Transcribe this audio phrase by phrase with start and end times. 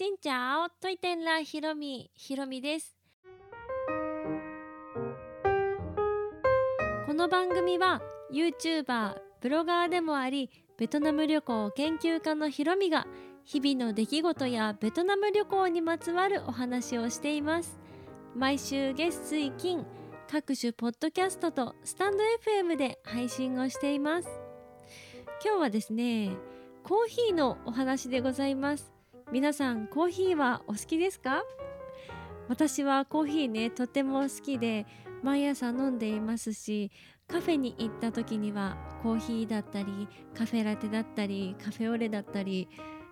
[0.00, 2.96] しんちゃおといてんらひろみひろみです。
[7.06, 8.00] この番組は
[8.32, 13.06] YouTuber ブロガーでもありベトナム旅行研究家のひろみが
[13.44, 17.78] 日々の出来事やベトナム旅行にまつわるお話をしています。
[18.34, 19.84] 毎週月水金
[20.30, 22.24] 各種ポッドキャストとスタンド
[22.62, 24.30] FM で配信をしています。
[25.44, 26.30] 今日はですね
[26.84, 28.99] コーヒーのお話でございます。
[29.32, 31.44] 皆さんコーヒーはお好きですか？
[32.48, 34.86] 私はコーヒーねとても好きで
[35.22, 36.90] 毎朝飲んでいますし
[37.28, 42.68] カフェに行った時にはコーヒーだったりカフェラテだったりカフェオレだったり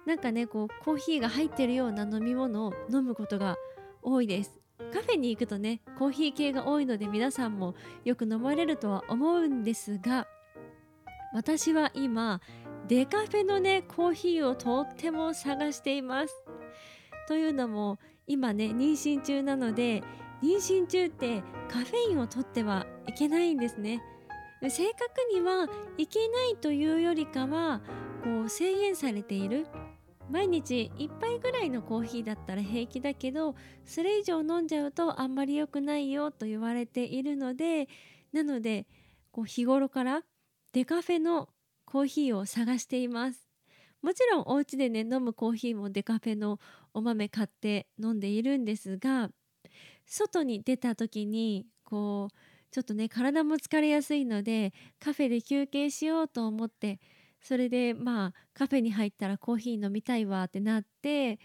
[0.06, 3.56] なんかねこうコーヒーが入ってるような飲み物を飲むことが
[4.02, 4.58] 多いです。
[4.92, 10.26] カフェに行くとねコーヒー系が多いので皆さんもよく飲まれるとは思うんですが
[11.32, 12.40] 私は今
[12.88, 16.34] デカフェのねコーヒーをとっても探しています。
[17.26, 20.02] というのも今ね妊娠中なので
[20.42, 24.02] 妊娠中ってカフェインを取ってはいけないんですね。
[24.62, 25.00] 正確
[25.32, 27.82] にはいけないというよりかは
[28.24, 29.66] こう制限されている。
[30.30, 33.54] 毎日1杯ぐらいのコーヒーだったら平気だけど
[33.86, 37.88] それ以上飲んじゃうとあんまり良くないよと言われているので
[38.34, 38.86] なので
[39.32, 40.22] こう日頃から
[40.74, 41.48] デカフェの
[41.88, 43.48] コーヒーを探しています。
[44.02, 46.60] もちろんお家でね飲むコーヒーもデカフェの
[46.92, 49.30] お豆買って飲んでいるんですが
[50.04, 52.36] 外に出た時にこう
[52.70, 57.00] ちょっとね体も疲れやすいのでカフェで休憩しようと思って
[57.40, 61.40] それでまあカフェに入ったらコーヒー飲みたいわってなって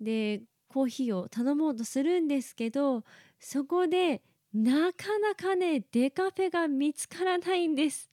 [0.00, 3.02] でコーヒーを頼もうとするんですけど
[3.40, 4.22] そこで
[4.54, 8.08] なかなかねデカフェが見つからないんです。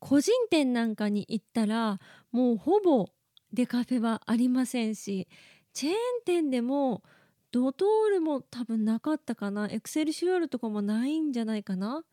[0.00, 2.00] 個人店なんかに行ったら
[2.32, 3.10] もうほぼ
[3.52, 5.28] デカフェはありませんし
[5.72, 7.02] チェーン店でも
[7.52, 9.68] ドトールも多分なかったかな。
[9.70, 12.04] エクセルシュアルとかもないんじゃないかな。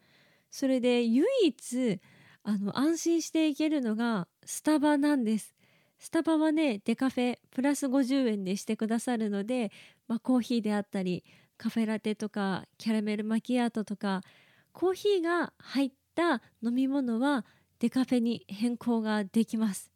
[0.50, 2.02] それで唯一
[2.44, 5.54] あの安心していけるのがスタバなんです。
[6.00, 9.72] スタバはねデカフェプラス50円でしてくださるので、
[10.08, 11.24] まあ、コーヒーであったり
[11.58, 14.22] カフェラテとかキャラメルマキアートとか
[14.74, 17.46] コーヒーが入った飲み物は
[17.80, 19.92] デカフェに変更ができます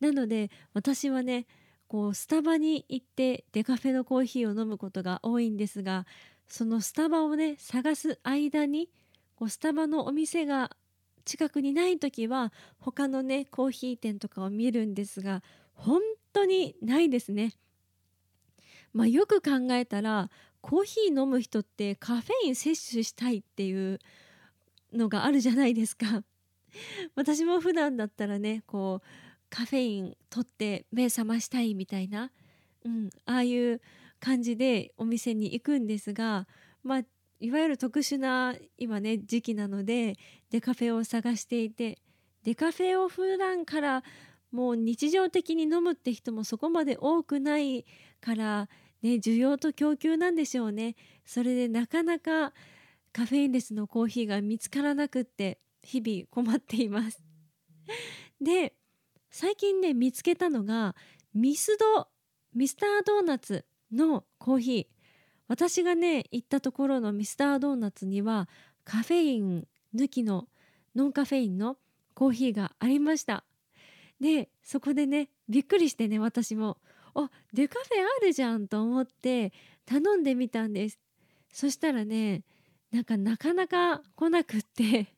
[0.00, 1.46] なので私はね
[1.88, 6.06] こうスタバに行ってデカフェのコーヒーを飲むことが多いんですが
[6.46, 8.90] そのスタバをね探す間に
[9.36, 10.70] こうスタバのお店が
[11.24, 15.42] 近くにない時は他のねコーヒー店とかを見るんですが
[15.74, 16.00] 本
[16.32, 17.52] 当にないですね。
[18.92, 20.30] まあ、よく考えたら
[20.60, 23.98] コーヒー飲む人ってカフェイン摂取したいっていう
[24.92, 26.22] のがあるじゃないですか。
[27.14, 29.06] 私も普段だったらねこう
[29.50, 32.30] カフェイン取って目覚ましたいみたいな、
[32.84, 33.80] うん、ああいう
[34.20, 36.46] 感じでお店に行くんですが、
[36.82, 37.02] まあ、
[37.40, 40.16] いわゆる特殊な今ね時期なので
[40.50, 41.98] デカフェを探していて
[42.44, 44.04] デカフェを普段から
[44.50, 47.84] もう日常的に飲むって人もそこまで多くない
[48.20, 48.68] から
[49.02, 50.96] ね需要と供給なんでしょうね。
[51.24, 52.52] それでなかなか
[53.12, 57.22] カフェインレスのコーヒーが見つからなくって日々困っています。
[58.40, 58.74] で
[59.30, 60.94] 最近ね見つけたのが
[61.34, 62.08] ミスド
[62.54, 64.86] ミスタードーナツのコーヒー。
[65.48, 68.48] 私がね行ったところのミスタードーナツには
[68.84, 70.48] カフェイン抜きの
[70.94, 71.76] ノンカフェインの
[72.14, 73.44] コーヒーがありました。
[74.20, 76.78] でそこでねびっくりしてね私も。
[77.14, 77.88] あデカフェ
[78.22, 79.52] あるじゃんと思って
[79.86, 80.98] 頼んでみたんです。
[81.52, 82.44] そしたらね
[82.92, 85.17] なんかなかなか来なくって。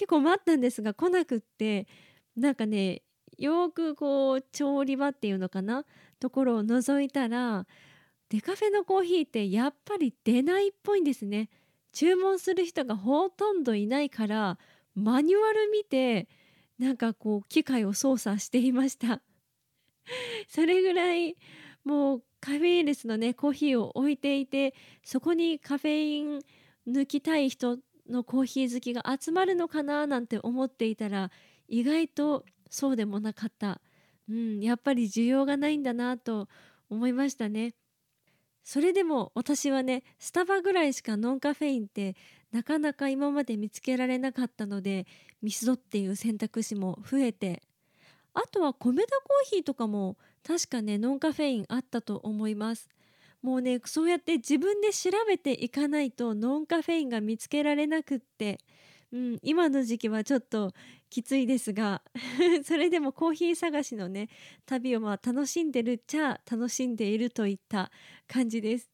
[0.00, 1.86] 結構待ったんですが来なくって
[2.34, 3.02] なんかね
[3.36, 5.84] よくこう調理場っていうのかな
[6.18, 7.66] ところを覗いたら
[8.30, 11.50] デカフェのコーヒーってやっぱり出ないっぽいんですね。
[11.92, 14.58] 注文する人がほとんどいないから
[14.94, 16.28] マニュアル見て
[16.78, 19.20] なんかこう機械を操作していました。
[20.48, 21.36] それぐらい
[21.84, 24.72] もうカフェインレスのねコーヒーを置いていて
[25.04, 26.40] そこにカフェイン
[26.88, 27.76] 抜きたい人
[28.10, 31.30] のコーヒー好きが集まるのかななんて思っていたら
[31.68, 33.80] 意外とそうでもなかった、
[34.28, 36.48] うん、やっぱり需要がないんだなと
[36.88, 37.74] 思いましたね。
[38.62, 42.14] それでも私はねスタバぐらいしかノンカフェインって
[42.52, 45.06] なかなか今まで見つけられなかったので
[45.40, 47.62] ミスドっていう選択肢も増えて。
[48.32, 50.16] あとは米田コーヒーとかも
[50.46, 52.88] 確かねノンカフェインあったと思います。
[53.42, 58.58] もうねそうやって自分で調べていかないとノンカフェインが見つけられなくって。
[59.12, 60.72] うん、今の時期はちょっと
[61.08, 62.02] きついですが。
[62.64, 64.28] それでもコーヒー探しのね
[64.66, 67.90] 旅をまあ楽しんでるっちゃ楽しんでいるといった
[68.28, 68.88] 感じです。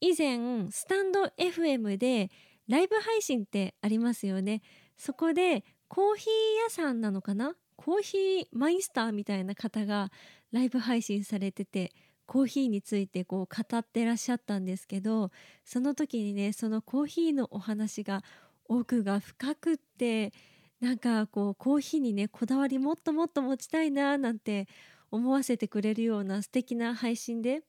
[0.00, 2.30] 以前スタンド FM で
[2.68, 4.62] ライブ配信ってありますよね。
[4.96, 7.56] そこでコーヒー屋さんなのかな？
[7.76, 10.12] コーヒーマイスターみたいな方が
[10.52, 11.92] ライブ配信されてて。
[12.26, 15.30] コーヒーについてこう語ってらっしゃったんですけど
[15.64, 18.22] その時にねそのコーヒーのお話が
[18.66, 20.32] 奥が深くって
[20.80, 24.68] なんかこうコーヒーにねこだわりもっともっと持ちたいななんて
[25.10, 27.62] 思わせてくれるような素敵な配信で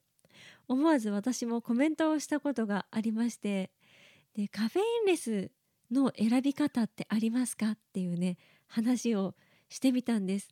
[0.67, 3.71] 思わず私もコメントをしたことがありまして
[4.35, 5.51] でカフェインレス
[5.91, 8.37] の選び方ってありますかっていうね
[8.67, 9.35] 話を
[9.69, 10.49] してみたんです。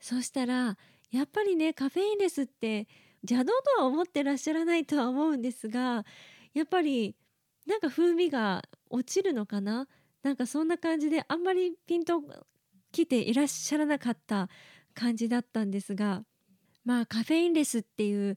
[0.00, 0.76] そしたら
[1.10, 2.86] やっぱりねカフェインレスって
[3.22, 6.04] 邪道とは思ってらっしゃらないとは思うんですが
[6.54, 7.16] やっぱり
[7.66, 9.86] なんか風味が落ちるのかな？
[10.22, 12.22] なんかそんな感じであんまりピンと
[12.90, 14.48] 来ていらっしゃらなかった
[14.94, 16.22] 感じだったんですが
[16.84, 18.36] まあカフェインレスっていう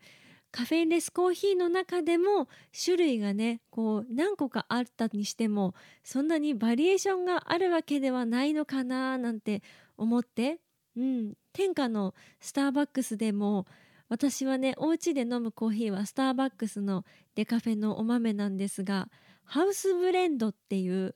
[0.51, 2.50] カフェインレスコーヒーの中でも
[2.83, 5.74] 種類がねこう何個かあったにしても
[6.04, 9.63] そんなにバリエーションがあるわけではないのかななんて
[9.98, 10.60] 思って、
[10.98, 13.66] うん、天下のスターバックスでも
[14.11, 17.05] 私はねお家で飲むコーヒーはスターバックスの
[17.35, 19.07] デカフェのお豆なんですが
[19.45, 21.15] ハウスブレンドっていう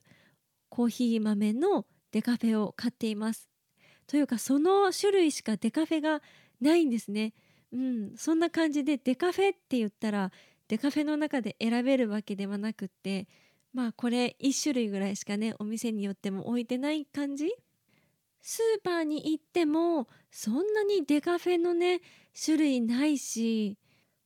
[0.69, 3.49] コーヒー豆のデカフェを買っています。
[4.07, 6.21] というかその種類しかデカフェが
[6.61, 7.33] ないんですね。
[7.73, 10.31] うんそんな感じでデカフェって言ったら
[10.69, 13.27] デカフェの中で選べるわけではなくって
[13.73, 17.53] まあこれ1種類ぐらいしかねお店によっても置いてない感じ。
[18.41, 21.99] スーパーに行ってもそんなにデカフェのね
[22.39, 23.77] 種類ないし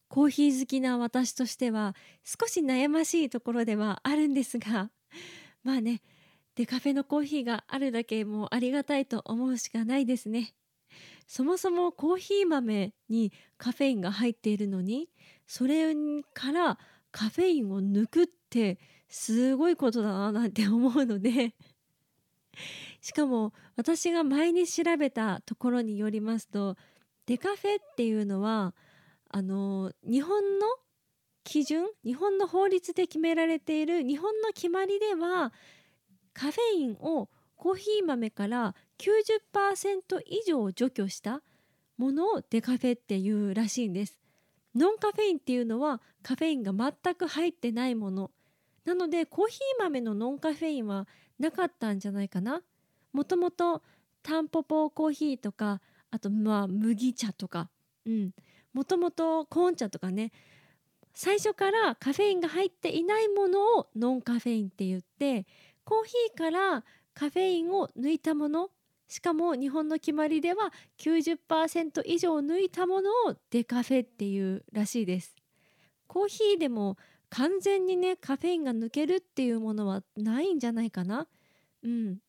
[0.08, 4.90] コーヒー好きな私としては少し悩ましいところではあるんですが
[5.64, 6.02] まあね
[6.56, 10.54] デカフェのコーヒーがあるだけもうありがたいと思うしかないですね。
[11.26, 15.10] そもそもコーヒー豆にカフェインが入っているのに
[15.46, 15.94] それ
[16.34, 16.80] から
[17.12, 18.80] カフェインを抜くって
[19.10, 21.54] すごいことだななんて思うので
[23.02, 26.76] しかも私が前に調べたところによりますと
[27.30, 28.74] デカフェっていうのは
[29.30, 30.66] あの日本の
[31.44, 35.54] 基準日本の法律で決められている日本の決まりでは
[36.34, 41.44] カフェインをコーヒー豆から90%以上除去した
[42.00, 44.18] ものをデカフェっていうらしいんです。
[44.74, 48.32] ノンカフェインっていうのはカフェインが全く入ってないもの
[48.86, 52.64] なのでコーヒー豆のノンカフェインはなかったんじゃないかな
[53.14, 53.84] もともと
[54.24, 55.80] タンポポコーヒーとか
[56.12, 57.70] あとまあ麦茶とか。
[58.74, 60.32] もともとコーン茶とかね
[61.14, 65.46] 最初からカフェインが入っていないものをノンカフェインって言って
[65.84, 66.84] コーヒーから
[67.14, 68.70] カフェインを抜いたもの
[69.08, 75.36] しかも日本の決まりでは90%以上抜いたものをデカフェっていうらしいです。
[76.08, 76.96] コーヒーでも
[77.30, 81.28] 完全にねカフェインが抜けるっていうものはないんじゃないかな。
[81.84, 82.20] うん。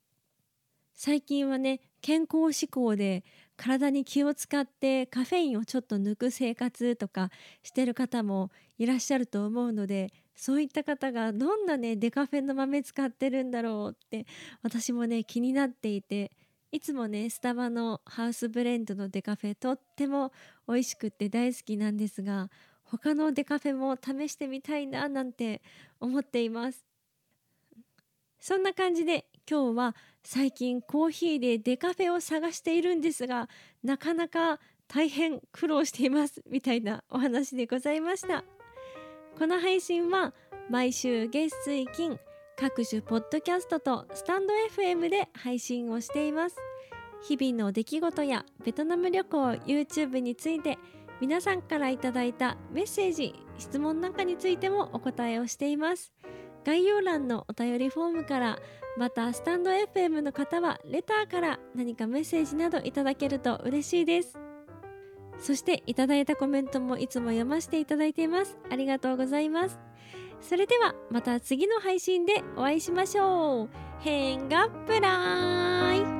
[0.95, 3.25] 最近はね健康志向で
[3.61, 7.31] 体に気を使ってカフェインをちょっと抜く生活とか
[7.63, 14.25] してる方もいらっしゃると思うのでそういった方がどんなねデカフェの豆使ってるんだろうって
[14.63, 16.31] 私もね気になっていて
[16.73, 20.33] いつもねスタバのハウスブレンドのデカフェとっても
[20.67, 22.49] 美味しくって大好きなんですが
[22.85, 25.61] 他のデカフェも試してみたいななんて
[26.01, 26.87] 思っています。
[28.41, 33.49] そんな感じで今日は最近コーヒーでデカフェを探しているんですが
[33.83, 38.45] なかなか大変苦労していますみたいなお話でございました。
[39.37, 40.35] この配信は
[40.69, 42.21] 毎週月水金
[42.57, 46.57] 各種ポッドキャストとスタンド FM で配信をしています。
[47.23, 50.79] 日々の出来事やベトナム旅行 YouTube について
[51.21, 56.13] 皆さんからいただいたメッセージ質問なんかについてもお答えをしています。
[56.65, 58.59] 概要欄のお便りフォームから
[58.97, 64.39] またスタンド FM の方はレターから何かメッセージなどいただけると嬉しいです。
[65.39, 68.59] そしていただいたコメントもいつも読ませていただいています。
[68.71, 69.79] ありがとうございます。
[70.41, 73.69] それではまた次の配信でお会いしましょう。
[74.01, 76.20] 変がプライ